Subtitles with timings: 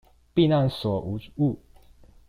[0.33, 1.57] 避難所無誤